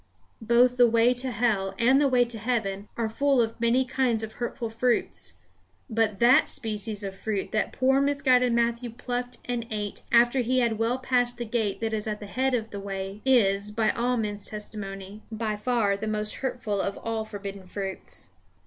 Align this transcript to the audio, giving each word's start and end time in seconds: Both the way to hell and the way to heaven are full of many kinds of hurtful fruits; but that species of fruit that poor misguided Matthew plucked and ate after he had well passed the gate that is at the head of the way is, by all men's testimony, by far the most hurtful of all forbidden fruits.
Both 0.41 0.77
the 0.77 0.89
way 0.89 1.13
to 1.13 1.29
hell 1.29 1.75
and 1.77 2.01
the 2.01 2.07
way 2.07 2.25
to 2.25 2.39
heaven 2.39 2.87
are 2.97 3.07
full 3.07 3.39
of 3.39 3.61
many 3.61 3.85
kinds 3.85 4.23
of 4.23 4.31
hurtful 4.33 4.71
fruits; 4.71 5.33
but 5.91 6.17
that 6.17 6.49
species 6.49 7.03
of 7.03 7.13
fruit 7.15 7.51
that 7.51 7.71
poor 7.71 8.01
misguided 8.01 8.51
Matthew 8.51 8.89
plucked 8.89 9.37
and 9.45 9.63
ate 9.69 10.01
after 10.11 10.39
he 10.39 10.57
had 10.57 10.79
well 10.79 10.97
passed 10.97 11.37
the 11.37 11.45
gate 11.45 11.81
that 11.81 11.93
is 11.93 12.07
at 12.07 12.19
the 12.19 12.25
head 12.25 12.55
of 12.55 12.71
the 12.71 12.79
way 12.79 13.21
is, 13.25 13.69
by 13.69 13.91
all 13.91 14.17
men's 14.17 14.47
testimony, 14.47 15.21
by 15.31 15.55
far 15.55 15.95
the 15.95 16.07
most 16.07 16.37
hurtful 16.37 16.81
of 16.81 16.97
all 16.97 17.23
forbidden 17.23 17.67
fruits. 17.67 18.31